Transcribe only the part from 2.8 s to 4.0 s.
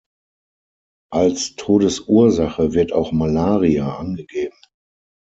auch Malaria